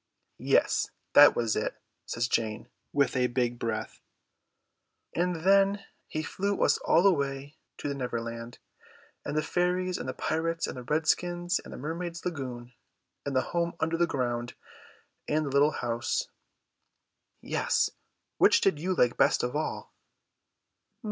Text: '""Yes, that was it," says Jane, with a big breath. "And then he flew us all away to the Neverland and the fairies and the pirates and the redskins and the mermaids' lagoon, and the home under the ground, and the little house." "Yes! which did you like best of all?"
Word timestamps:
'""Yes, 0.55 0.89
that 1.13 1.35
was 1.35 1.55
it," 1.55 1.79
says 2.07 2.27
Jane, 2.27 2.67
with 2.91 3.15
a 3.15 3.27
big 3.27 3.59
breath. 3.59 4.01
"And 5.13 5.43
then 5.45 5.85
he 6.07 6.23
flew 6.23 6.59
us 6.63 6.79
all 6.79 7.05
away 7.05 7.59
to 7.77 7.87
the 7.87 7.93
Neverland 7.93 8.57
and 9.23 9.37
the 9.37 9.43
fairies 9.43 9.99
and 9.99 10.09
the 10.09 10.15
pirates 10.15 10.65
and 10.65 10.75
the 10.75 10.81
redskins 10.81 11.59
and 11.59 11.71
the 11.71 11.77
mermaids' 11.77 12.25
lagoon, 12.25 12.73
and 13.27 13.35
the 13.35 13.41
home 13.53 13.73
under 13.79 13.95
the 13.95 14.07
ground, 14.07 14.55
and 15.27 15.45
the 15.45 15.51
little 15.51 15.69
house." 15.69 16.29
"Yes! 17.39 17.91
which 18.39 18.59
did 18.59 18.79
you 18.79 18.95
like 18.95 19.17
best 19.17 19.43
of 19.43 19.55
all?" 19.55 19.93